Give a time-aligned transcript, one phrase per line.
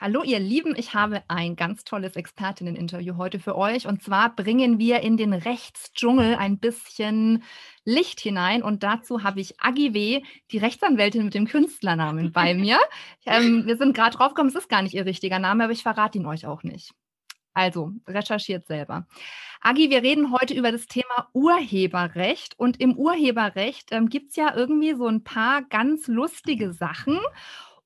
[0.00, 3.88] Hallo ihr Lieben, ich habe ein ganz tolles Expertinnen-Interview heute für euch.
[3.88, 7.42] Und zwar bringen wir in den Rechtsdschungel ein bisschen
[7.84, 8.62] Licht hinein.
[8.62, 10.22] Und dazu habe ich Agi W.,
[10.52, 12.78] die Rechtsanwältin mit dem Künstlernamen bei mir.
[13.26, 15.82] ähm, wir sind gerade drauf gekommen, es ist gar nicht ihr richtiger Name, aber ich
[15.82, 16.92] verrate ihn euch auch nicht.
[17.52, 19.08] Also recherchiert selber.
[19.60, 22.56] Agi, wir reden heute über das Thema Urheberrecht.
[22.56, 27.18] Und im Urheberrecht ähm, gibt es ja irgendwie so ein paar ganz lustige Sachen.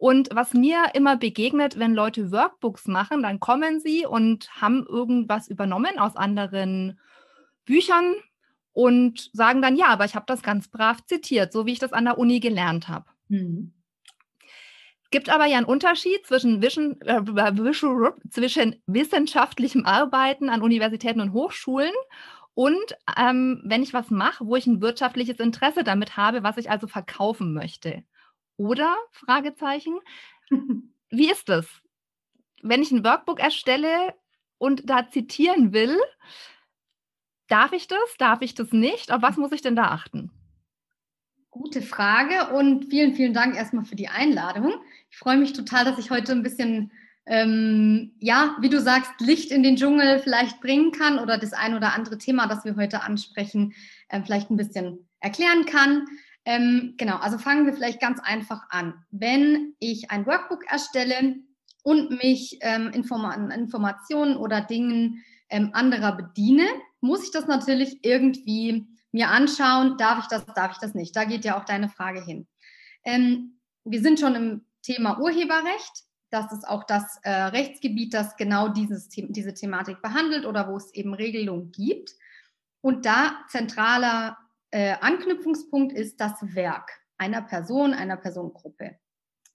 [0.02, 5.46] Und was mir immer begegnet, wenn Leute Workbooks machen, dann kommen sie und haben irgendwas
[5.46, 6.98] übernommen aus anderen
[7.64, 8.16] Büchern
[8.72, 11.92] und sagen dann, ja, aber ich habe das ganz brav zitiert, so wie ich das
[11.92, 13.04] an der Uni gelernt habe.
[13.28, 13.74] Mhm.
[15.12, 17.22] Gibt aber ja einen Unterschied zwischen, Vision, äh,
[18.28, 21.94] zwischen wissenschaftlichem Arbeiten an Universitäten und Hochschulen
[22.54, 26.72] und ähm, wenn ich was mache, wo ich ein wirtschaftliches Interesse damit habe, was ich
[26.72, 28.02] also verkaufen möchte.
[28.56, 28.96] Oder?
[29.10, 29.98] Fragezeichen.
[31.10, 31.66] Wie ist das?
[32.62, 34.14] Wenn ich ein Workbook erstelle
[34.58, 35.98] und da zitieren will,
[37.48, 37.98] darf ich das?
[38.18, 39.12] Darf ich das nicht?
[39.12, 40.30] Auf was muss ich denn da achten?
[41.50, 44.72] Gute Frage und vielen, vielen Dank erstmal für die Einladung.
[45.10, 46.92] Ich freue mich total, dass ich heute ein bisschen,
[47.26, 51.74] ähm, ja, wie du sagst, Licht in den Dschungel vielleicht bringen kann oder das ein
[51.74, 53.74] oder andere Thema, das wir heute ansprechen,
[54.08, 56.06] äh, vielleicht ein bisschen erklären kann.
[56.44, 58.94] Ähm, genau, also fangen wir vielleicht ganz einfach an.
[59.10, 61.36] Wenn ich ein Workbook erstelle
[61.82, 66.66] und mich ähm, Informa Informationen oder Dingen ähm, anderer bediene,
[67.00, 71.14] muss ich das natürlich irgendwie mir anschauen, darf ich das, darf ich das nicht.
[71.14, 72.46] Da geht ja auch deine Frage hin.
[73.04, 76.04] Ähm, wir sind schon im Thema Urheberrecht.
[76.30, 80.92] Das ist auch das äh, Rechtsgebiet, das genau dieses, diese Thematik behandelt oder wo es
[80.94, 82.12] eben Regelungen gibt.
[82.80, 84.38] Und da zentraler
[84.72, 88.98] äh, Anknüpfungspunkt ist das Werk einer Person, einer Personengruppe.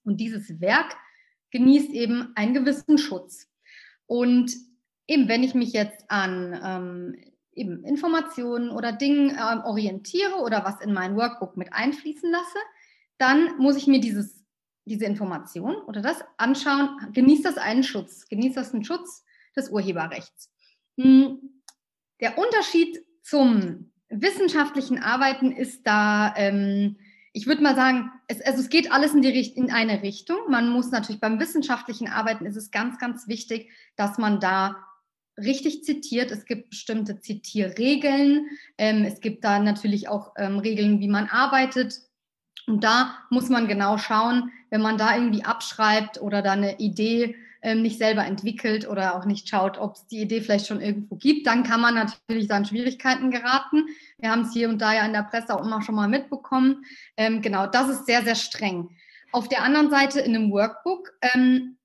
[0.04, 0.96] Und dieses Werk
[1.50, 3.48] genießt eben einen gewissen Schutz.
[4.06, 4.52] Und
[5.06, 10.80] eben, wenn ich mich jetzt an ähm, eben Informationen oder Dingen äh, orientiere oder was
[10.80, 12.58] in mein Workbook mit einfließen lasse,
[13.18, 14.44] dann muss ich mir dieses,
[14.84, 19.24] diese Information oder das anschauen, genießt das einen Schutz, genießt das einen Schutz
[19.56, 20.50] des Urheberrechts.
[20.96, 21.62] Hm,
[22.20, 26.96] der Unterschied zum wissenschaftlichen Arbeiten ist da, ähm,
[27.32, 30.38] ich würde mal sagen, es, also es geht alles in, die, in eine Richtung.
[30.48, 34.76] Man muss natürlich beim wissenschaftlichen Arbeiten ist es ganz, ganz wichtig, dass man da
[35.36, 36.30] richtig zitiert.
[36.30, 38.48] Es gibt bestimmte Zitierregeln.
[38.76, 42.00] Ähm, es gibt da natürlich auch ähm, Regeln, wie man arbeitet.
[42.66, 47.34] Und da muss man genau schauen, wenn man da irgendwie abschreibt oder da eine Idee
[47.68, 51.16] ähm, nicht selber entwickelt oder auch nicht schaut, ob es die Idee vielleicht schon irgendwo
[51.16, 53.84] gibt, dann kann man natürlich da Schwierigkeiten geraten.
[54.18, 56.86] Wir haben es hier und da ja in der Presse auch immer schon mal mitbekommen.
[57.18, 58.88] Ähm, genau, das ist sehr, sehr streng.
[59.32, 61.76] Auf der anderen Seite in einem Workbook ähm,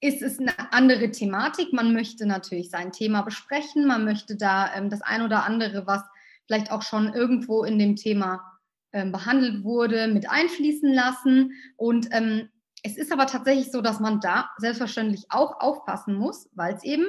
[0.00, 1.74] ist es eine andere Thematik.
[1.74, 3.86] Man möchte natürlich sein Thema besprechen.
[3.86, 6.02] Man möchte da ähm, das ein oder andere, was
[6.46, 8.58] vielleicht auch schon irgendwo in dem Thema
[8.94, 11.52] ähm, behandelt wurde, mit einfließen lassen.
[11.76, 12.48] Und ähm,
[12.82, 17.06] es ist aber tatsächlich so, dass man da selbstverständlich auch aufpassen muss, weil es eben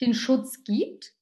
[0.00, 1.12] den Schutz gibt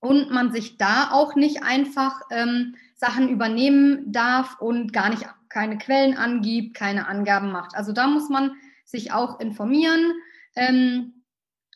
[0.00, 5.78] und man sich da auch nicht einfach ähm, Sachen übernehmen darf und gar nicht keine
[5.78, 7.74] Quellen angibt, keine Angaben macht.
[7.74, 8.52] Also da muss man
[8.84, 10.12] sich auch informieren
[10.54, 11.24] ähm,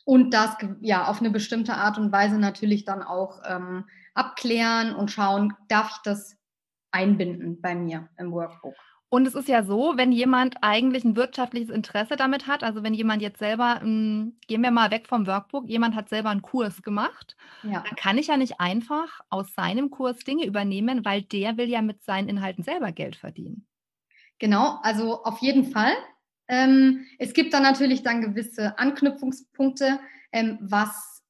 [0.05, 5.11] und das ja auf eine bestimmte Art und Weise natürlich dann auch ähm, abklären und
[5.11, 6.37] schauen, darf ich das
[6.91, 8.75] einbinden bei mir im Workbook.
[9.13, 12.93] Und es ist ja so, wenn jemand eigentlich ein wirtschaftliches Interesse damit hat, also wenn
[12.93, 16.81] jemand jetzt selber, hm, gehen wir mal weg vom Workbook, jemand hat selber einen Kurs
[16.81, 17.83] gemacht, ja.
[17.85, 21.81] dann kann ich ja nicht einfach aus seinem Kurs Dinge übernehmen, weil der will ja
[21.81, 23.67] mit seinen Inhalten selber Geld verdienen.
[24.39, 25.93] Genau, also auf jeden Fall.
[26.47, 29.99] Ähm, es gibt dann natürlich dann gewisse Anknüpfungspunkte,
[30.31, 31.21] ähm, was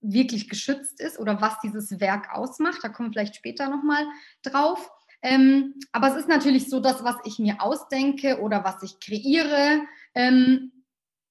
[0.00, 2.78] wirklich geschützt ist oder was dieses Werk ausmacht.
[2.82, 4.06] Da kommen wir vielleicht später nochmal
[4.42, 4.90] drauf.
[5.22, 9.82] Ähm, aber es ist natürlich so, dass was ich mir ausdenke oder was ich kreiere,
[10.14, 10.72] ähm,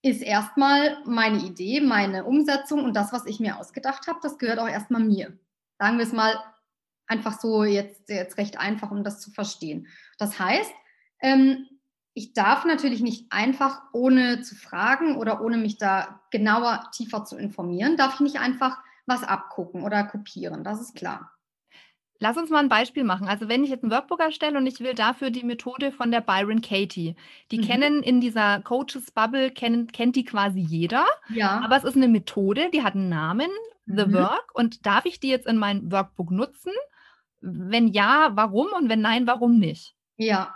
[0.01, 4.59] ist erstmal meine Idee, meine Umsetzung und das, was ich mir ausgedacht habe, das gehört
[4.59, 5.37] auch erstmal mir.
[5.79, 6.35] Sagen wir es mal
[7.07, 9.87] einfach so jetzt, jetzt recht einfach, um das zu verstehen.
[10.17, 10.71] Das heißt,
[11.21, 11.67] ähm,
[12.13, 17.37] ich darf natürlich nicht einfach, ohne zu fragen oder ohne mich da genauer, tiefer zu
[17.37, 21.36] informieren, darf ich nicht einfach was abgucken oder kopieren, das ist klar.
[22.19, 23.27] Lass uns mal ein Beispiel machen.
[23.27, 26.21] Also wenn ich jetzt ein Workbook erstelle und ich will dafür die Methode von der
[26.21, 27.15] Byron Katie.
[27.51, 27.63] Die mhm.
[27.63, 31.05] kennen in dieser Coaches Bubble, kennen, kennt die quasi jeder.
[31.29, 31.61] Ja.
[31.63, 33.49] Aber es ist eine Methode, die hat einen Namen,
[33.85, 34.13] The mhm.
[34.13, 34.51] Work.
[34.53, 36.71] Und darf ich die jetzt in mein Workbook nutzen?
[37.41, 38.67] Wenn ja, warum?
[38.75, 39.95] Und wenn nein, warum nicht?
[40.17, 40.55] Ja,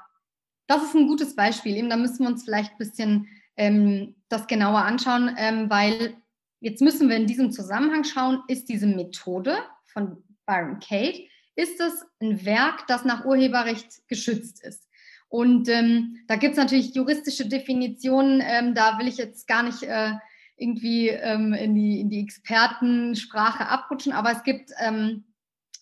[0.68, 1.78] das ist ein gutes Beispiel.
[1.78, 6.16] Eben, da müssen wir uns vielleicht ein bisschen ähm, das genauer anschauen, ähm, weil
[6.60, 11.24] jetzt müssen wir in diesem Zusammenhang schauen, ist diese Methode von Byron Kate,
[11.62, 14.88] ist das ein Werk, das nach Urheberrecht geschützt ist?
[15.30, 19.84] Und ähm, da gibt es natürlich juristische Definitionen, ähm, da will ich jetzt gar nicht
[19.84, 20.12] äh,
[20.58, 25.24] irgendwie ähm, in, die, in die Expertensprache abrutschen, aber es gibt ähm,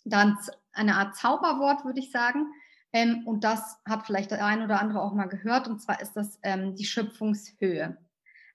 [0.06, 0.38] dann
[0.74, 2.46] eine Art Zauberwort, würde ich sagen.
[2.94, 6.14] Ähm, und das hat vielleicht der ein oder andere auch mal gehört, und zwar ist
[6.14, 7.98] das ähm, die Schöpfungshöhe.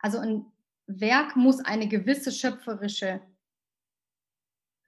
[0.00, 0.47] Also ein
[0.87, 3.21] Werk muss eine gewisse schöpferische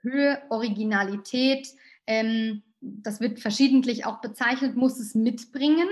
[0.02, 1.68] Höhe, Originalität,
[2.06, 5.88] ähm, das wird verschiedentlich auch bezeichnet, muss es mitbringen,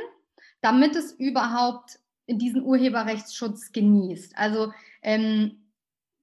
[0.61, 4.37] damit es überhaupt diesen Urheberrechtsschutz genießt.
[4.37, 4.73] Also
[5.03, 5.65] ähm,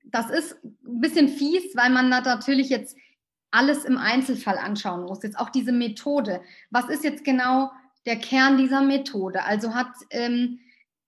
[0.04, 2.98] das ist ein bisschen fies, weil man da natürlich jetzt
[3.52, 5.24] alles im Einzelfall anschauen muss.
[5.24, 6.42] Jetzt auch diese Methode.
[6.70, 7.72] Was ist jetzt genau
[8.06, 9.44] der Kern dieser Methode?
[9.44, 10.60] Also hat, ähm,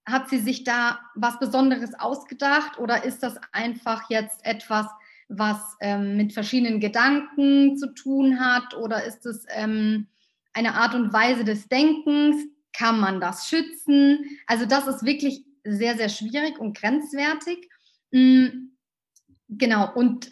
[0.06, 4.88] hat sie sich da was Besonderes ausgedacht oder ist das einfach jetzt etwas,
[5.29, 10.07] was ähm, mit verschiedenen Gedanken zu tun hat oder ist es ähm,
[10.53, 12.37] eine Art und Weise des Denkens?
[12.75, 14.25] Kann man das schützen?
[14.47, 17.69] Also das ist wirklich sehr, sehr schwierig und grenzwertig.
[18.11, 18.71] Mhm.
[19.47, 20.31] Genau, und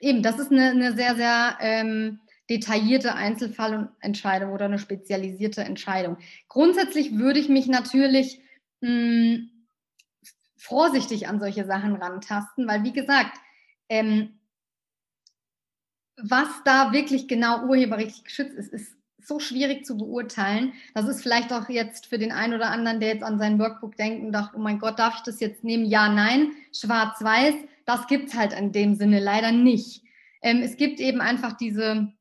[0.00, 2.20] eben, das ist eine, eine sehr, sehr ähm,
[2.50, 6.18] detaillierte Einzelfallentscheidung oder eine spezialisierte Entscheidung.
[6.48, 8.40] Grundsätzlich würde ich mich natürlich
[8.80, 9.50] mh, hm,
[10.56, 13.36] vorsichtig an solche Sachen rantasten, weil wie gesagt,
[13.88, 14.38] ähm,
[16.16, 20.72] was da wirklich genau urheberrechtlich geschützt ist, ist so schwierig zu beurteilen.
[20.94, 23.96] Das ist vielleicht auch jetzt für den einen oder anderen, der jetzt an sein Workbook
[23.96, 25.84] denkt und dachte, oh mein Gott, darf ich das jetzt nehmen?
[25.84, 27.54] Ja, nein, schwarz-weiß.
[27.84, 30.02] Das gibt es halt in dem Sinne leider nicht.
[30.42, 32.12] Ähm, es gibt eben einfach diese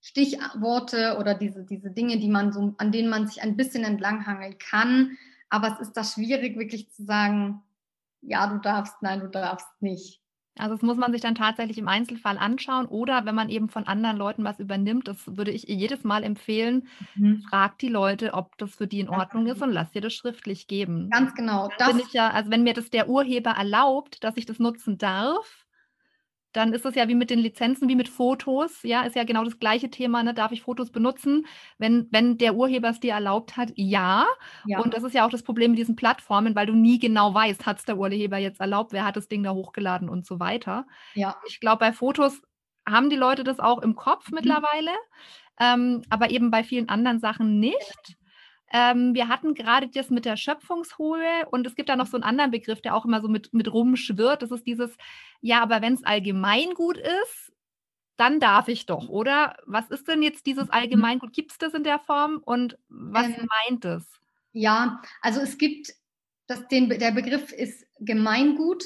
[0.00, 4.58] Stichworte oder diese, diese Dinge, die man so, an denen man sich ein bisschen entlanghangeln
[4.58, 5.16] kann.
[5.48, 7.62] Aber es ist da schwierig, wirklich zu sagen,
[8.20, 10.21] ja, du darfst, nein, du darfst nicht.
[10.58, 13.86] Also das muss man sich dann tatsächlich im Einzelfall anschauen oder wenn man eben von
[13.86, 17.42] anderen Leuten was übernimmt, das würde ich jedes Mal empfehlen, mhm.
[17.48, 20.66] frag die Leute, ob das für die in Ordnung ist und lass dir das schriftlich
[20.66, 21.08] geben.
[21.10, 21.70] Ganz genau.
[21.78, 25.61] Das ich ja, also wenn mir das der Urheber erlaubt, dass ich das nutzen darf,
[26.52, 28.82] dann ist es ja wie mit den Lizenzen, wie mit Fotos.
[28.82, 30.22] Ja, ist ja genau das gleiche Thema.
[30.22, 30.34] Ne?
[30.34, 31.46] Darf ich Fotos benutzen?
[31.78, 34.26] Wenn, wenn der Urheber es dir erlaubt hat, ja.
[34.66, 34.78] ja.
[34.80, 37.64] Und das ist ja auch das Problem mit diesen Plattformen, weil du nie genau weißt,
[37.66, 40.86] hat es der Urheber jetzt erlaubt, wer hat das Ding da hochgeladen und so weiter.
[41.14, 41.36] Ja.
[41.46, 42.42] Ich glaube, bei Fotos
[42.86, 44.36] haben die Leute das auch im Kopf mhm.
[44.36, 44.90] mittlerweile,
[45.58, 48.16] ähm, aber eben bei vielen anderen Sachen nicht.
[48.72, 52.24] Ähm, wir hatten gerade das mit der Schöpfungshöhe und es gibt da noch so einen
[52.24, 54.42] anderen Begriff, der auch immer so mit, mit rumschwirrt.
[54.42, 54.96] Das ist dieses,
[55.42, 57.52] ja, aber wenn es allgemeingut ist,
[58.16, 59.56] dann darf ich doch, oder?
[59.66, 60.70] Was ist denn jetzt dieses mhm.
[60.70, 61.32] Allgemeingut?
[61.32, 64.08] Gibt es das in der Form und was ähm, meint es?
[64.52, 65.92] Ja, also es gibt,
[66.46, 68.84] das, den, der Begriff ist Gemeingut.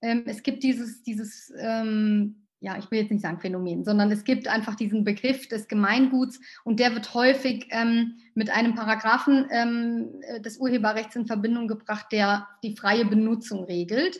[0.00, 4.24] Ähm, es gibt dieses, dieses ähm, ja, ich will jetzt nicht sagen Phänomen, sondern es
[4.24, 10.08] gibt einfach diesen Begriff des Gemeinguts und der wird häufig ähm, mit einem Paragraphen ähm,
[10.22, 14.18] äh, des Urheberrechts in Verbindung gebracht, der die freie Benutzung regelt.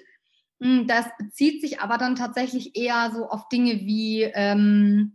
[0.61, 5.15] Hm, das bezieht sich aber dann tatsächlich eher so auf Dinge wie ähm,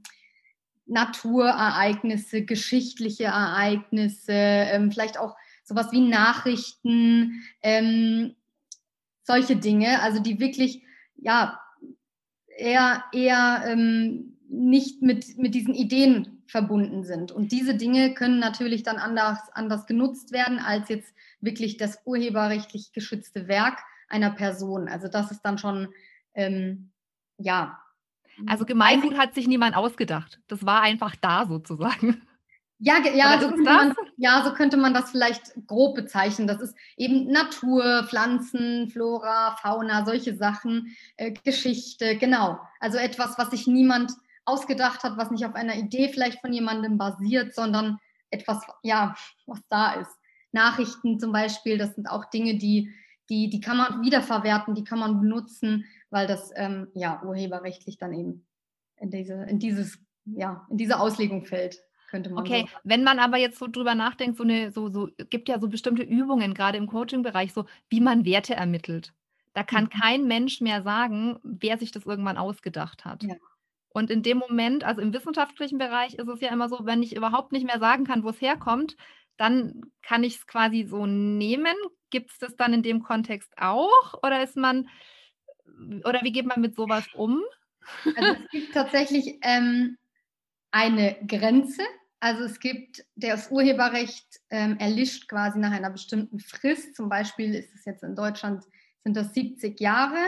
[0.88, 8.36] Naturereignisse, geschichtliche Ereignisse, ähm, vielleicht auch sowas wie Nachrichten, ähm,
[9.24, 10.84] solche Dinge, also die wirklich,
[11.16, 11.60] ja,
[12.58, 17.32] eher, eher ähm, nicht mit, mit diesen Ideen verbunden sind.
[17.32, 22.92] Und diese Dinge können natürlich dann anders, anders genutzt werden als jetzt wirklich das urheberrechtlich
[22.92, 23.80] geschützte Werk
[24.10, 24.90] einer Person.
[24.90, 25.88] Also das ist dann schon,
[26.34, 26.92] ähm,
[27.38, 27.80] ja.
[28.46, 30.42] Also Gemeingut hat sich niemand ausgedacht.
[30.48, 32.22] Das war einfach da sozusagen.
[32.84, 36.48] Ja, ja, so könnte man, ja, so könnte man das vielleicht grob bezeichnen.
[36.48, 42.60] Das ist eben Natur, Pflanzen, Flora, Fauna, solche Sachen, äh, Geschichte, genau.
[42.80, 44.14] Also etwas, was sich niemand
[44.46, 48.00] ausgedacht hat, was nicht auf einer Idee vielleicht von jemandem basiert, sondern
[48.32, 49.14] etwas, ja,
[49.46, 50.18] was da ist.
[50.52, 52.92] Nachrichten zum Beispiel, das sind auch Dinge, die,
[53.30, 58.14] die, die kann man wiederverwerten, die kann man benutzen, weil das ähm, ja urheberrechtlich dann
[58.14, 58.48] eben
[58.98, 61.80] in diese, in dieses, ja, in diese Auslegung fällt
[62.12, 65.10] könnte man Okay, so wenn man aber jetzt so drüber nachdenkt, so eine, so, so,
[65.30, 69.14] gibt ja so bestimmte Übungen, gerade im Coaching-Bereich, so wie man Werte ermittelt.
[69.54, 69.90] Da kann mhm.
[69.90, 73.24] kein Mensch mehr sagen, wer sich das irgendwann ausgedacht hat.
[73.24, 73.36] Ja.
[73.90, 77.16] Und in dem Moment, also im wissenschaftlichen Bereich ist es ja immer so, wenn ich
[77.16, 78.96] überhaupt nicht mehr sagen kann, wo es herkommt,
[79.38, 81.76] dann kann ich es quasi so nehmen.
[82.10, 84.14] Gibt es das dann in dem Kontext auch?
[84.24, 84.88] Oder ist man,
[86.06, 87.42] oder wie geht man mit sowas um?
[88.16, 89.98] Also es gibt tatsächlich ähm,
[90.72, 91.84] eine Grenze.
[92.22, 96.96] Also es gibt, das Urheberrecht ähm, erlischt quasi nach einer bestimmten Frist.
[96.96, 98.64] Zum Beispiel ist es jetzt in Deutschland,
[99.04, 100.20] sind das 70 Jahre.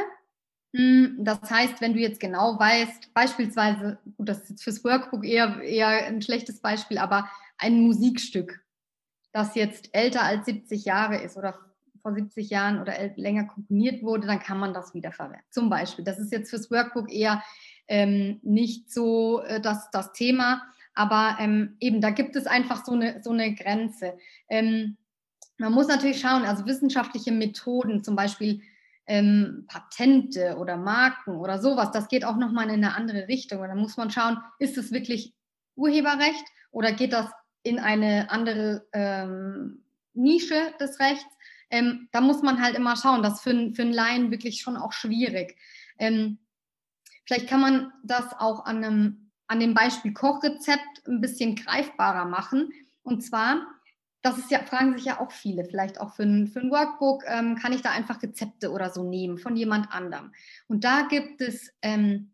[0.75, 5.23] Hm, das heißt, wenn du jetzt genau weißt, beispielsweise, gut, das ist jetzt fürs Workbook
[5.23, 8.65] eher, eher ein schlechtes Beispiel, aber ein Musikstück,
[9.31, 11.59] das jetzt älter als 70 Jahre ist oder
[12.01, 15.45] vor 70 Jahren oder länger komponiert wurde, dann kann man das wiederverwenden.
[15.51, 16.03] Zum Beispiel.
[16.03, 17.43] Das ist jetzt fürs Workbook eher
[17.87, 22.93] ähm, nicht so äh, das, das Thema, aber ähm, eben da gibt es einfach so
[22.93, 24.17] eine, so eine Grenze.
[24.49, 24.97] Ähm,
[25.57, 28.61] man muss natürlich schauen, also wissenschaftliche Methoden, zum Beispiel
[29.05, 33.61] ähm, Patente oder Marken oder sowas, das geht auch nochmal in eine andere Richtung.
[33.61, 35.33] Und da muss man schauen, ist es wirklich
[35.75, 37.29] Urheberrecht oder geht das
[37.63, 39.83] in eine andere ähm,
[40.13, 41.25] Nische des Rechts?
[41.69, 43.23] Ähm, da muss man halt immer schauen.
[43.23, 45.57] Das für, für einen Laien wirklich schon auch schwierig.
[45.97, 46.39] Ähm,
[47.25, 52.71] vielleicht kann man das auch an, einem, an dem Beispiel Kochrezept ein bisschen greifbarer machen.
[53.03, 53.67] Und zwar,
[54.21, 57.23] das ist ja, fragen sich ja auch viele, vielleicht auch für ein, für ein Workbook,
[57.27, 60.33] ähm, kann ich da einfach Rezepte oder so nehmen von jemand anderem.
[60.67, 62.31] Und da gibt es ähm,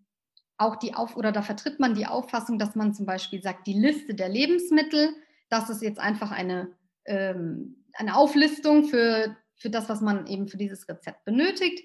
[0.58, 3.80] auch die Auf- oder da vertritt man die Auffassung, dass man zum Beispiel sagt, die
[3.80, 5.16] Liste der Lebensmittel,
[5.50, 6.72] das ist jetzt einfach eine,
[7.06, 11.84] ähm, eine Auflistung für, für das, was man eben für dieses Rezept benötigt.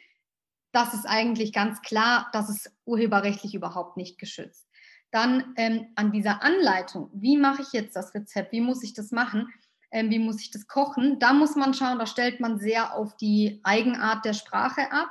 [0.73, 4.69] Das ist eigentlich ganz klar, das ist urheberrechtlich überhaupt nicht geschützt.
[5.15, 9.13] Dann ähm, an dieser Anleitung, wie mache ich jetzt das Rezept, wie muss ich das
[9.13, 9.49] machen,
[9.93, 13.17] ähm, wie muss ich das kochen, da muss man schauen, da stellt man sehr auf
[13.17, 15.09] die Eigenart der Sprache ab.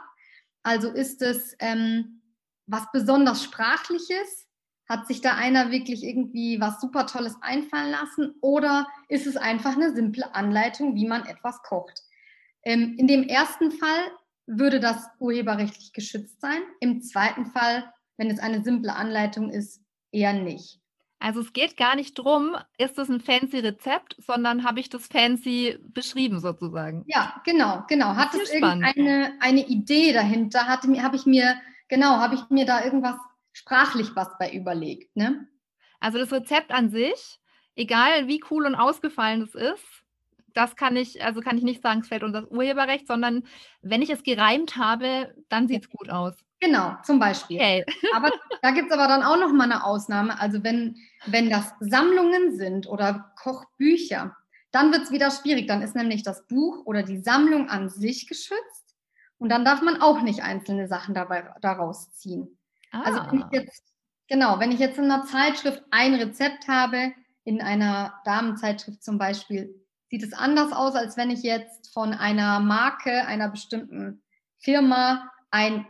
[0.62, 2.22] Also ist es ähm,
[2.68, 4.46] was besonders Sprachliches?
[4.90, 8.36] Hat sich da einer wirklich irgendwie was super Tolles einfallen lassen?
[8.42, 12.02] Oder ist es einfach eine simple Anleitung, wie man etwas kocht?
[12.64, 14.12] Ähm, in dem ersten Fall
[14.48, 16.60] würde das urheberrechtlich geschützt sein.
[16.82, 19.83] Im zweiten Fall, wenn es eine simple Anleitung ist,
[20.14, 20.80] eher nicht.
[21.20, 25.08] Also es geht gar nicht drum, ist es ein fancy Rezept, sondern habe ich das
[25.08, 27.06] fancy beschrieben sozusagen.
[27.08, 28.16] Ja, genau, genau.
[28.16, 30.68] Hat es irgendeine eine Idee dahinter?
[30.68, 31.56] Habe ich mir,
[31.88, 33.16] genau, habe ich mir da irgendwas
[33.54, 35.48] sprachlich was bei überlegt, ne?
[36.02, 37.40] Also das Rezept an sich,
[37.76, 40.04] egal wie cool und ausgefallen es ist,
[40.54, 43.44] das kann ich, also kann ich nicht sagen, es fällt unter das Urheberrecht, sondern
[43.82, 46.36] wenn ich es gereimt habe, dann sieht es gut aus.
[46.64, 47.58] Genau, zum Beispiel.
[47.58, 47.86] Okay.
[48.16, 50.40] aber da gibt es aber dann auch noch mal eine Ausnahme.
[50.40, 54.34] Also wenn, wenn das Sammlungen sind oder Kochbücher,
[54.72, 55.68] dann wird es wieder schwierig.
[55.68, 58.96] Dann ist nämlich das Buch oder die Sammlung an sich geschützt
[59.40, 62.58] und dann darf man auch nicht einzelne Sachen dabei daraus ziehen.
[62.92, 63.02] Ah.
[63.02, 63.50] Also wenn ich ah.
[63.52, 63.84] jetzt,
[64.30, 67.12] genau, wenn ich jetzt in einer Zeitschrift ein Rezept habe,
[67.44, 69.76] in einer Damenzeitschrift zum Beispiel,
[70.10, 74.24] sieht es anders aus, als wenn ich jetzt von einer Marke, einer bestimmten
[74.60, 75.86] Firma ein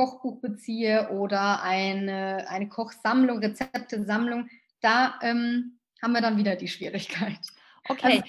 [0.00, 4.48] Kochbuch beziehe oder eine, eine Kochsammlung, Rezeptesammlung,
[4.80, 7.38] da ähm, haben wir dann wieder die Schwierigkeit.
[7.86, 8.22] Okay.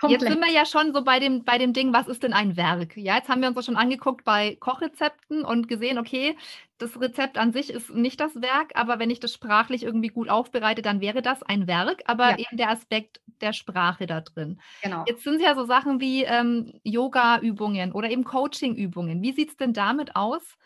[0.00, 2.32] Also, Jetzt sind wir ja schon so bei dem, bei dem Ding, was ist denn
[2.32, 2.96] ein Werk?
[2.96, 6.36] Ja, jetzt haben wir uns das schon angeguckt bei Kochrezepten und gesehen, okay,
[6.78, 10.28] das Rezept an sich ist nicht das Werk, aber wenn ich das sprachlich irgendwie gut
[10.28, 12.38] aufbereite, dann wäre das ein Werk, aber ja.
[12.38, 14.60] eben der Aspekt der Sprache da drin.
[14.82, 15.04] Genau.
[15.08, 19.20] Jetzt sind es ja so Sachen wie ähm, Yoga-Übungen oder eben Coaching-Übungen.
[19.20, 20.56] Wie sieht es denn damit aus?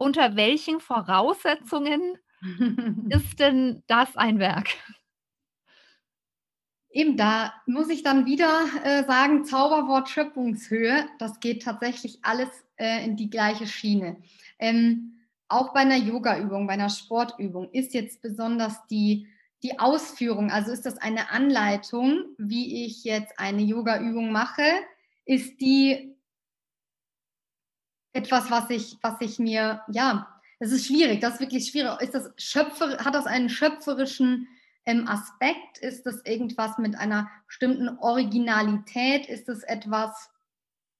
[0.00, 2.18] Unter welchen Voraussetzungen
[3.10, 4.68] ist denn das ein Werk?
[6.90, 13.04] Eben da muss ich dann wieder äh, sagen, Zauberwort Schöpfungshöhe, das geht tatsächlich alles äh,
[13.04, 14.16] in die gleiche Schiene.
[14.58, 19.28] Ähm, auch bei einer Yoga-Übung, bei einer Sportübung ist jetzt besonders die,
[19.62, 24.62] die Ausführung, also ist das eine Anleitung, wie ich jetzt eine Yoga-Übung mache,
[25.26, 26.09] ist die
[28.12, 32.00] etwas, was ich, was ich mir, ja, es ist schwierig, das ist wirklich schwierig.
[32.02, 34.46] Ist das Schöpfer, hat das einen schöpferischen
[34.84, 35.78] ähm, Aspekt?
[35.80, 39.26] Ist das irgendwas mit einer bestimmten Originalität?
[39.26, 40.30] Ist das etwas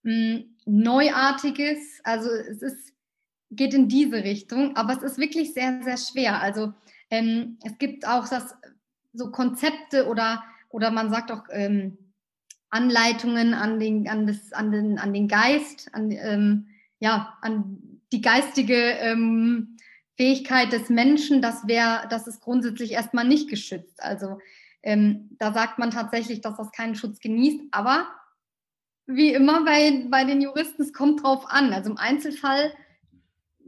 [0.02, 2.00] mh, hm, Neuartiges?
[2.04, 2.94] Also es ist,
[3.50, 6.40] geht in diese Richtung, aber es ist wirklich sehr, sehr schwer.
[6.40, 6.72] Also
[7.10, 8.54] ähm, es gibt auch das,
[9.12, 11.98] so Konzepte oder, oder man sagt auch ähm,
[12.70, 16.68] Anleitungen an den, an, das, an, den, an den Geist, an, ähm,
[17.00, 19.76] ja, an die geistige ähm,
[20.16, 24.02] Fähigkeit des Menschen, das wäre, das ist grundsätzlich erstmal nicht geschützt.
[24.02, 24.38] Also
[24.82, 27.60] ähm, da sagt man tatsächlich, dass das keinen Schutz genießt.
[27.70, 28.06] Aber
[29.06, 31.72] wie immer bei, bei den Juristen, es kommt drauf an.
[31.72, 32.72] Also im Einzelfall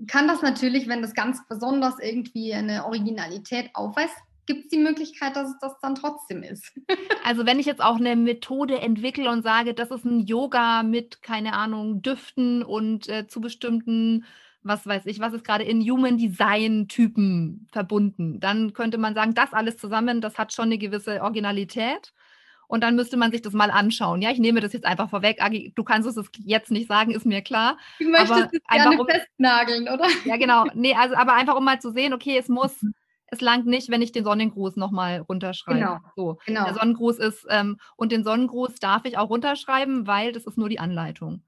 [0.06, 5.36] kann das natürlich, wenn das ganz besonders irgendwie eine Originalität aufweist, gibt es die Möglichkeit,
[5.36, 6.72] dass es das dann trotzdem ist.
[7.24, 11.22] also wenn ich jetzt auch eine Methode entwickle und sage, das ist ein Yoga mit,
[11.22, 14.24] keine Ahnung, Düften und äh, zu bestimmten,
[14.62, 19.34] was weiß ich, was ist gerade in Human Design Typen verbunden, dann könnte man sagen,
[19.34, 22.12] das alles zusammen, das hat schon eine gewisse Originalität.
[22.68, 24.22] Und dann müsste man sich das mal anschauen.
[24.22, 25.42] Ja, ich nehme das jetzt einfach vorweg.
[25.42, 27.76] Agi, du kannst es jetzt nicht sagen, ist mir klar.
[27.98, 30.06] Du möchtest es gerne um, festnageln, oder?
[30.24, 30.64] Ja, genau.
[30.72, 32.94] Nee, also aber einfach um mal zu sehen, okay, es muss mhm
[33.32, 35.78] es langt nicht, wenn ich den Sonnengruß nochmal runterschreibe.
[35.78, 35.98] Genau.
[36.16, 36.38] So.
[36.44, 36.64] genau.
[36.64, 40.68] Der Sonnengruß ist, ähm, und den Sonnengruß darf ich auch runterschreiben, weil das ist nur
[40.68, 41.42] die Anleitung.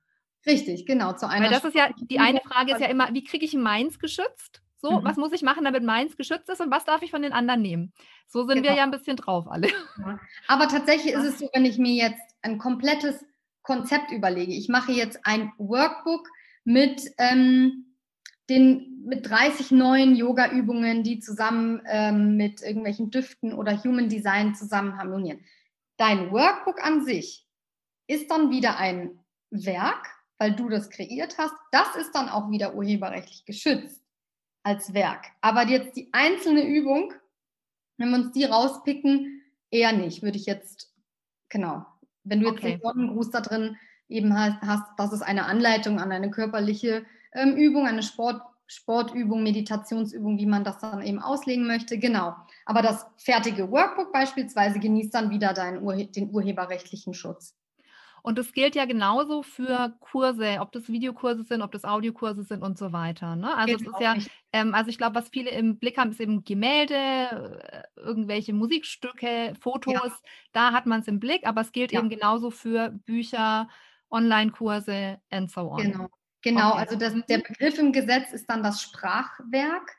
[0.47, 1.13] Richtig, genau.
[1.13, 3.55] Zu einer weil das ist ja, die eine Frage ist ja immer, wie kriege ich
[3.55, 4.63] meins geschützt?
[4.79, 5.05] So, mhm.
[5.05, 7.61] was muss ich machen, damit meins geschützt ist und was darf ich von den anderen
[7.61, 7.93] nehmen?
[8.29, 8.71] So sind genau.
[8.71, 9.69] wir ja ein bisschen drauf alle.
[9.99, 10.19] Ja.
[10.49, 13.25] Aber tatsächlich ist es so, wenn ich mir jetzt ein komplettes
[13.63, 16.29] Konzept überlege, ich mache jetzt ein Workbook
[16.65, 17.94] mit ähm,
[18.49, 24.99] den, mit 30 neuen Yoga-Übungen, die zusammen ähm, mit irgendwelchen Düften oder Human Design zusammen
[24.99, 25.45] harmonieren.
[25.97, 27.47] Dein Workbook an sich
[28.07, 29.21] ist dann wieder ein
[29.51, 31.55] Werk, weil du das kreiert hast.
[31.71, 34.03] Das ist dann auch wieder urheberrechtlich geschützt
[34.63, 35.27] als Werk.
[35.41, 37.13] Aber jetzt die einzelne Übung,
[37.97, 40.93] wenn wir uns die rauspicken, eher nicht, würde ich jetzt,
[41.49, 41.87] genau.
[42.25, 42.73] Wenn du jetzt okay.
[42.73, 43.77] den Sonnengruß da drin
[44.09, 49.43] eben hast, hast, das ist eine Anleitung an eine körperliche ähm, Übung, eine Sport, Sportübung,
[49.43, 51.99] Meditationsübung, wie man das dann eben auslegen möchte.
[51.99, 52.35] Genau.
[52.65, 57.55] Aber das fertige Workbook beispielsweise genießt dann wieder deinen Ur den urheberrechtlichen Schutz.
[58.27, 62.63] Und das gilt ja genauso für Kurse, ob das Videokurse sind, ob das Audiokurse sind
[62.63, 63.37] und so weiter.
[63.37, 63.55] Ne?
[63.55, 64.17] Also es ist ja,
[64.55, 69.53] ähm, also ich glaube, was viele im Blick haben, ist eben Gemälde, äh, irgendwelche Musikstücke,
[69.61, 69.95] Fotos.
[69.95, 70.11] Ja.
[70.53, 71.99] Da hat man es im Blick, aber es gilt ja.
[71.99, 73.69] eben genauso für Bücher,
[74.11, 75.83] Online-Kurse und so on.
[75.83, 76.09] Genau.
[76.45, 76.79] Genau, okay.
[76.81, 79.97] also das, der Begriff im Gesetz ist dann das Sprachwerk.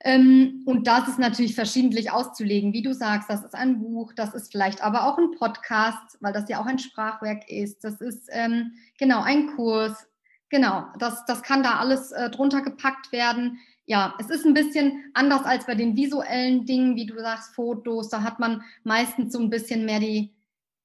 [0.00, 2.72] Ähm, und das ist natürlich verschiedentlich auszulegen.
[2.72, 6.32] Wie du sagst, das ist ein Buch, das ist vielleicht aber auch ein Podcast, weil
[6.32, 7.84] das ja auch ein Sprachwerk ist.
[7.84, 10.06] Das ist ähm, genau ein Kurs.
[10.48, 13.58] Genau, das, das kann da alles äh, drunter gepackt werden.
[13.84, 18.08] Ja, es ist ein bisschen anders als bei den visuellen Dingen, wie du sagst, Fotos.
[18.08, 20.32] Da hat man meistens so ein bisschen mehr die,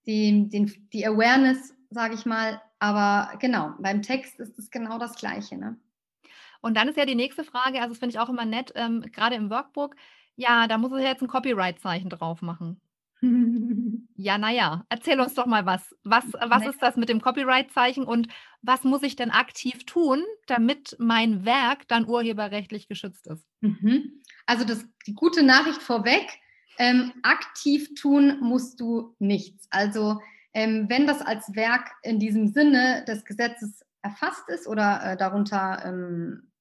[0.05, 5.15] die, den, die Awareness, sage ich mal, aber genau, beim Text ist es genau das
[5.15, 5.55] Gleiche.
[5.55, 5.77] Ne?
[6.59, 9.05] Und dann ist ja die nächste Frage, also das finde ich auch immer nett, ähm,
[9.13, 9.95] gerade im Workbook,
[10.35, 12.81] ja, da muss ich jetzt ein Copyright-Zeichen drauf machen.
[14.17, 15.95] ja, naja, erzähl uns doch mal was.
[16.03, 18.27] Was, was ist das mit dem Copyright-Zeichen und
[18.61, 23.47] was muss ich denn aktiv tun, damit mein Werk dann urheberrechtlich geschützt ist?
[23.61, 24.21] Mhm.
[24.45, 26.27] Also das, die gute Nachricht vorweg,
[26.77, 29.67] ähm, aktiv tun musst du nichts.
[29.71, 30.19] Also
[30.53, 35.83] ähm, wenn das als Werk in diesem Sinne des Gesetzes erfasst ist oder äh, darunter,
[35.85, 36.51] ähm,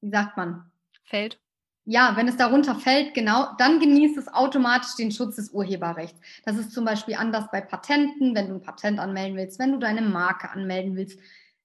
[0.00, 0.70] wie sagt man?
[1.04, 1.40] Fällt.
[1.84, 6.20] Ja, wenn es darunter fällt, genau, dann genießt es automatisch den Schutz des Urheberrechts.
[6.44, 9.78] Das ist zum Beispiel anders bei Patenten, wenn du ein Patent anmelden willst, wenn du
[9.78, 11.18] deine Marke anmelden willst.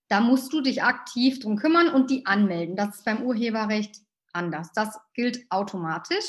[0.07, 2.75] Da musst du dich aktiv drum kümmern und die anmelden.
[2.75, 3.97] Das ist beim Urheberrecht
[4.33, 4.71] anders.
[4.73, 6.25] Das gilt automatisch.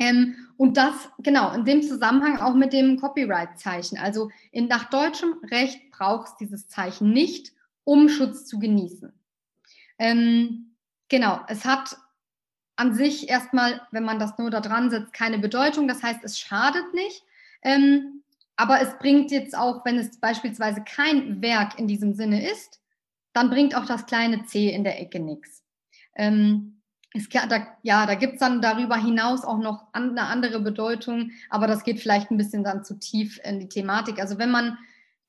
[0.00, 3.98] Ähm, und das, genau, in dem Zusammenhang auch mit dem Copyright-Zeichen.
[3.98, 7.52] Also in, nach deutschem Recht braucht es dieses Zeichen nicht,
[7.84, 9.12] um Schutz zu genießen.
[9.98, 10.74] Ähm,
[11.08, 11.96] genau, es hat
[12.76, 15.86] an sich erstmal, wenn man das nur da dran setzt, keine Bedeutung.
[15.86, 17.22] Das heißt, es schadet nicht.
[17.62, 18.22] Ähm,
[18.56, 22.80] aber es bringt jetzt auch, wenn es beispielsweise kein Werk in diesem Sinne ist,
[23.34, 25.62] dann bringt auch das kleine C in der Ecke nichts.
[26.16, 26.79] Ähm,
[27.14, 31.66] es, da, ja, da gibt es dann darüber hinaus auch noch eine andere Bedeutung, aber
[31.66, 34.20] das geht vielleicht ein bisschen dann zu tief in die Thematik.
[34.20, 34.78] Also wenn man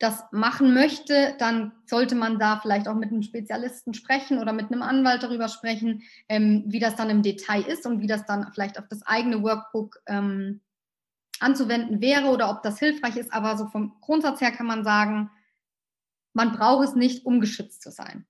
[0.02, 4.72] das machen möchte, dann sollte man da vielleicht auch mit einem Spezialisten sprechen oder mit
[4.72, 8.52] einem Anwalt darüber sprechen, ähm, wie das dann im Detail ist und wie das dann
[8.54, 10.62] vielleicht auf das eigene Workbook ähm,
[11.40, 13.34] anzuwenden wäre oder ob das hilfreich ist.
[13.34, 15.30] Aber so vom Grundsatz her kann man sagen,
[16.34, 18.26] man braucht es nicht, um geschützt zu sein.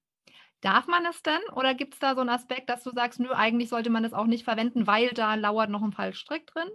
[0.61, 3.31] Darf man es denn oder gibt es da so einen Aspekt, dass du sagst, nö,
[3.31, 6.69] eigentlich sollte man es auch nicht verwenden, weil da lauert noch ein Fallstrick drin?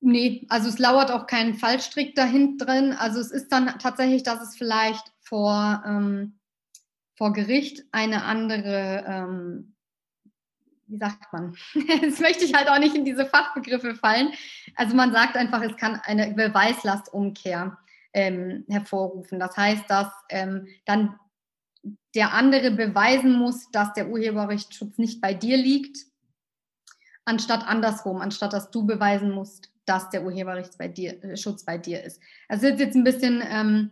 [0.00, 2.92] Nee, also es lauert auch kein Fallstrick dahinter drin.
[2.92, 6.38] Also es ist dann tatsächlich, dass es vielleicht vor, ähm,
[7.16, 9.74] vor Gericht eine andere, ähm,
[10.86, 11.56] wie sagt man,
[12.02, 14.30] jetzt möchte ich halt auch nicht in diese Fachbegriffe fallen.
[14.76, 17.78] Also man sagt einfach, es kann eine Beweislastumkehr
[18.12, 19.40] ähm, hervorrufen.
[19.40, 21.18] Das heißt, dass ähm, dann
[22.14, 25.98] der andere beweisen muss, dass der Urheberrechtsschutz nicht bei dir liegt,
[27.24, 32.04] anstatt andersrum, anstatt dass du beweisen musst, dass der Urheberrechtsschutz bei dir, äh, bei dir
[32.04, 32.20] ist.
[32.48, 33.42] Also ist jetzt ein bisschen.
[33.46, 33.90] Ähm,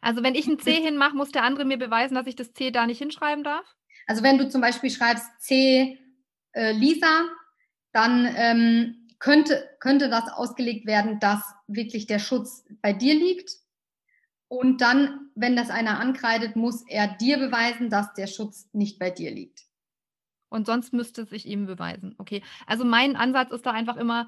[0.00, 2.70] also wenn ich ein C hinmache, muss der andere mir beweisen, dass ich das C
[2.70, 3.66] da nicht hinschreiben darf?
[4.06, 5.98] Also wenn du zum Beispiel schreibst C
[6.52, 7.28] äh, Lisa,
[7.92, 13.50] dann ähm, könnte, könnte das ausgelegt werden, dass wirklich der Schutz bei dir liegt.
[14.50, 19.10] Und dann, wenn das einer ankreidet, muss er dir beweisen, dass der Schutz nicht bei
[19.10, 19.62] dir liegt.
[20.48, 22.16] Und sonst müsste es sich ihm beweisen.
[22.18, 22.42] Okay.
[22.66, 24.26] Also mein Ansatz ist da einfach immer,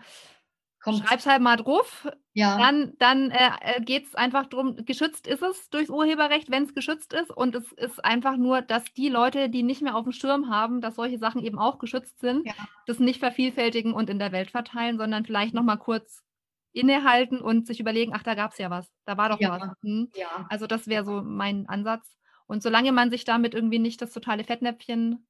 [0.83, 1.07] Kommt.
[1.07, 2.09] Schreib's halt mal drauf.
[2.33, 2.59] Ja.
[2.59, 6.75] Dann, dann äh, äh geht es einfach darum, geschützt ist es durchs Urheberrecht, wenn es
[6.75, 7.31] geschützt ist.
[7.31, 10.81] Und es ist einfach nur, dass die Leute, die nicht mehr auf dem Schirm haben,
[10.81, 12.55] dass solche Sachen eben auch geschützt sind, ja.
[12.87, 16.25] das nicht vervielfältigen und in der Welt verteilen, sondern vielleicht nochmal kurz
[16.73, 18.91] innehalten und sich überlegen, ach, da gab es ja was.
[19.05, 19.61] Da war doch ja.
[19.61, 19.71] was.
[19.83, 20.09] Hm?
[20.15, 20.47] Ja.
[20.49, 22.17] Also das wäre so mein Ansatz.
[22.47, 25.27] Und solange man sich damit irgendwie nicht das totale Fettnäpfchen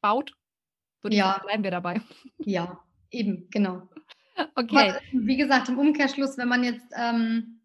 [0.00, 0.34] baut,
[1.02, 2.00] würde ich sagen, bleiben wir dabei.
[2.38, 3.88] Ja, eben, genau.
[4.54, 4.90] Okay.
[4.90, 7.60] Aber, wie gesagt, im Umkehrschluss, wenn man jetzt ähm,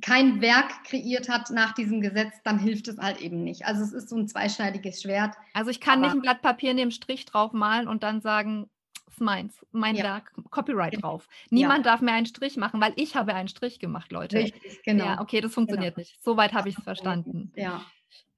[0.00, 3.66] kein Werk kreiert hat nach diesem Gesetz, dann hilft es halt eben nicht.
[3.66, 5.34] Also es ist so ein zweischneidiges Schwert.
[5.54, 8.70] Also ich kann nicht ein Blatt Papier neben Strich drauf malen und dann sagen,
[9.12, 10.04] ist meins, mein ja.
[10.04, 11.28] Werk, Copyright drauf.
[11.50, 11.92] Niemand ja.
[11.92, 14.38] darf mehr einen Strich machen, weil ich habe einen Strich gemacht, Leute.
[14.38, 15.04] Richtig, genau.
[15.04, 16.02] Ja, okay, das funktioniert genau.
[16.02, 16.22] nicht.
[16.22, 17.52] Soweit habe ich es verstanden.
[17.54, 17.84] Ja.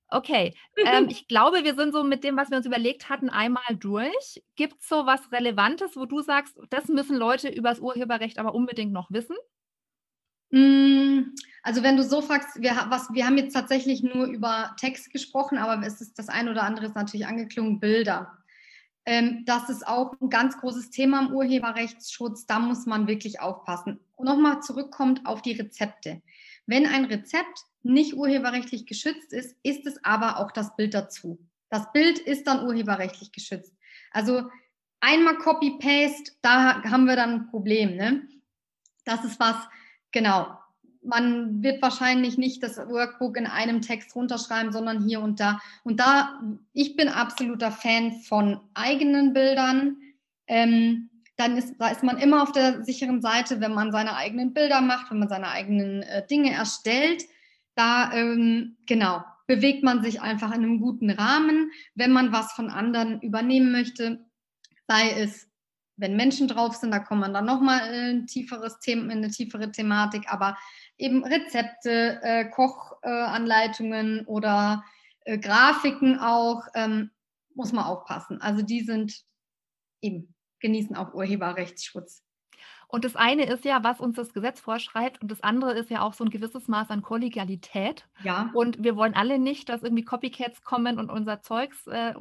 [0.09, 3.63] Okay, ähm, ich glaube, wir sind so mit dem, was wir uns überlegt hatten, einmal
[3.79, 4.43] durch.
[4.57, 8.55] Gibt es so was Relevantes, wo du sagst, das müssen Leute über das Urheberrecht aber
[8.55, 9.37] unbedingt noch wissen?
[10.51, 15.11] Hm, also wenn du so fragst, wir, was, wir haben jetzt tatsächlich nur über Text
[15.11, 18.39] gesprochen, aber es ist das eine oder andere ist natürlich angeklungen, Bilder.
[19.07, 22.47] Ähm, das ist auch ein ganz großes Thema im Urheberrechtsschutz.
[22.47, 24.01] Da muss man wirklich aufpassen.
[24.19, 26.23] Nochmal zurückkommt auf die Rezepte.
[26.67, 31.39] Wenn ein Rezept nicht urheberrechtlich geschützt ist, ist es aber auch das Bild dazu.
[31.69, 33.75] Das Bild ist dann urheberrechtlich geschützt.
[34.11, 34.49] Also
[35.01, 37.97] einmal Copy-Paste, da haben wir dann ein Problem.
[37.97, 38.27] Ne?
[39.05, 39.57] Das ist was,
[40.13, 40.59] genau.
[41.05, 45.61] Man wird wahrscheinlich nicht das Workbook in einem Text runterschreiben, sondern hier und da.
[45.83, 46.41] Und da,
[46.73, 49.97] ich bin absoluter Fan von eigenen Bildern.
[50.47, 54.53] Ähm, dann ist, da ist man immer auf der sicheren Seite, wenn man seine eigenen
[54.55, 57.25] Bilder macht, wenn man seine eigenen äh, Dinge erstellt
[57.75, 61.71] da ähm, genau bewegt man sich einfach in einem guten Rahmen.
[61.95, 64.25] Wenn man was von anderen übernehmen möchte,
[64.89, 65.49] sei es,
[65.97, 70.33] wenn Menschen drauf sind, da kommt man dann nochmal ein tieferes Thema, eine tiefere Thematik,
[70.33, 70.57] aber
[70.99, 74.85] eben Rezepte, äh, Kochanleitungen äh, oder
[75.25, 77.11] äh, Grafiken auch, ähm,
[77.55, 78.41] muss man aufpassen.
[78.41, 79.23] Also die sind
[80.01, 82.25] eben, genießen auch Urheberrechtsschutz.
[82.95, 86.03] Und das eine ist ja, was uns das Gesetz vorschreibt, und das andere ist ja
[86.03, 88.07] auch so ein gewisses Maß an Kollegialität.
[88.23, 88.51] Ja.
[88.55, 92.15] Und wir wollen alle nicht, dass irgendwie Copycats kommen und unser Zeugs äh,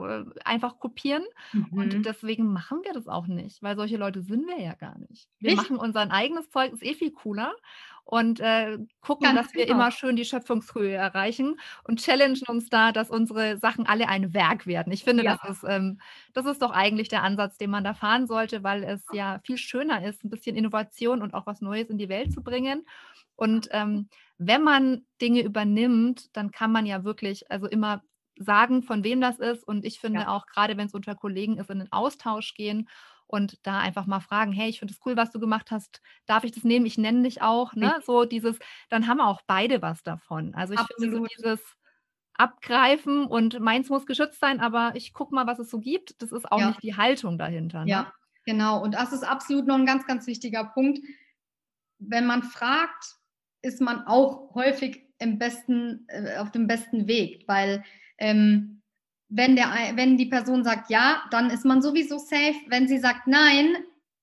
[0.43, 1.23] einfach kopieren.
[1.51, 1.67] Mhm.
[1.73, 5.29] Und deswegen machen wir das auch nicht, weil solche Leute sind wir ja gar nicht.
[5.37, 5.69] Wir Richtig.
[5.69, 7.53] machen unser eigenes Zeug, ist eh viel cooler
[8.05, 9.77] und äh, gucken, Ganz dass wir genau.
[9.77, 14.67] immer schön die Schöpfungshöhe erreichen und challengen uns da, dass unsere Sachen alle ein Werk
[14.67, 14.91] werden.
[14.91, 15.39] Ich finde, ja.
[15.41, 15.99] das, ist, ähm,
[16.33, 19.57] das ist doch eigentlich der Ansatz, den man da fahren sollte, weil es ja viel
[19.57, 22.85] schöner ist, ein bisschen Innovation und auch was Neues in die Welt zu bringen.
[23.35, 28.03] Und ähm, wenn man Dinge übernimmt, dann kann man ja wirklich, also immer
[28.37, 29.63] sagen, von wem das ist.
[29.63, 30.27] Und ich finde ja.
[30.27, 32.89] auch, gerade wenn es unter Kollegen ist, in den Austausch gehen
[33.33, 36.43] und da einfach mal fragen, hey, ich finde es cool, was du gemacht hast, darf
[36.43, 36.85] ich das nehmen?
[36.85, 37.95] Ich nenne dich auch, ne?
[38.05, 40.53] So dieses, dann haben auch beide was davon.
[40.53, 41.01] Also ich Absolut.
[41.01, 41.59] finde so dieses
[42.35, 46.21] Abgreifen und meins muss geschützt sein, aber ich gucke mal, was es so gibt.
[46.21, 46.67] Das ist auch ja.
[46.67, 47.85] nicht die Haltung dahinter.
[47.85, 47.89] Ne?
[47.89, 48.13] Ja,
[48.45, 48.83] genau.
[48.83, 50.99] Und das ist absolut noch ein ganz, ganz wichtiger Punkt.
[51.97, 53.15] Wenn man fragt,
[53.63, 57.83] ist man auch häufig im besten, äh, auf dem besten Weg, weil
[58.19, 58.72] ähm,
[59.35, 62.55] wenn, der, wenn die Person sagt ja, dann ist man sowieso safe.
[62.67, 63.75] Wenn sie sagt nein,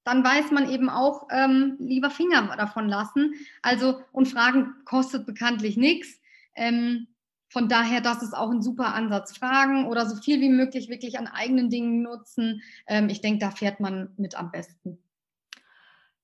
[0.05, 3.35] dann weiß man eben auch, ähm, lieber Finger davon lassen.
[3.61, 6.21] Also, und Fragen kostet bekanntlich nichts.
[6.55, 7.09] Ähm,
[7.49, 9.37] von daher, das ist auch ein super Ansatz.
[9.37, 12.63] Fragen oder so viel wie möglich wirklich an eigenen Dingen nutzen.
[12.87, 15.03] Ähm, ich denke, da fährt man mit am besten.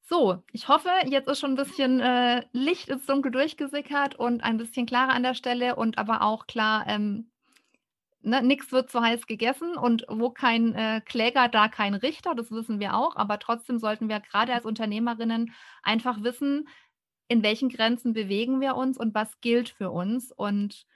[0.03, 4.57] So, ich hoffe, jetzt ist schon ein bisschen äh, Licht ins Dunkel durchgesickert und ein
[4.57, 7.29] bisschen klarer an der Stelle und aber auch klar, ähm,
[8.27, 12.51] ne, nichts wird zu heiß gegessen und wo kein äh, Kläger, da kein Richter, das
[12.51, 16.69] wissen wir auch, aber trotzdem sollten wir gerade als Unternehmerinnen einfach wissen,
[17.29, 20.33] in welchen Grenzen bewegen wir uns und was gilt für uns.
[20.33, 20.87] Und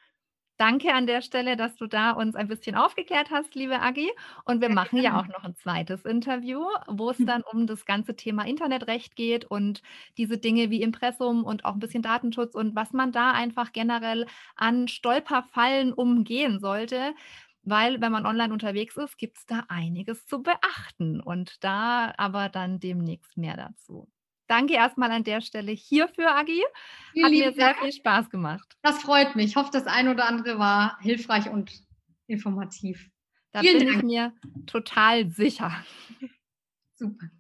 [0.60, 4.10] Danke an der Stelle, dass du da uns ein bisschen aufgeklärt hast, liebe Agi.
[4.44, 7.24] Und wir ja, machen ja auch noch ein zweites Interview, wo es hm.
[7.24, 9.80] dann um das ganze Thema Internetrecht geht und
[10.18, 14.26] diese Dinge wie Impressum und auch ein bisschen Datenschutz und was man da einfach generell
[14.54, 17.14] an Stolperfallen umgehen sollte.
[17.62, 21.22] Weil, wenn man online unterwegs ist, gibt es da einiges zu beachten.
[21.22, 24.08] Und da aber dann demnächst mehr dazu.
[24.50, 26.62] Danke erstmal an der Stelle hierfür, Agi.
[27.12, 27.78] Vielen Hat mir sehr Dank.
[27.80, 28.76] viel Spaß gemacht.
[28.82, 29.46] Das freut mich.
[29.46, 31.72] Ich hoffe, das eine oder andere war hilfreich und
[32.26, 33.08] informativ.
[33.52, 33.98] Da Vielen bin Dank.
[33.98, 34.32] ich mir
[34.66, 35.72] total sicher.
[36.94, 37.30] Super.